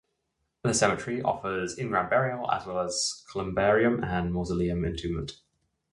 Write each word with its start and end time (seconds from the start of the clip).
The 0.63 0.73
cemetery 0.73 1.21
offers 1.21 1.77
in-ground 1.77 2.09
burial, 2.09 2.49
as 2.51 2.65
well 2.65 2.79
as 2.79 3.23
columbarium 3.31 4.03
and 4.03 4.33
mausoleum 4.33 4.83
entombment. 4.83 5.33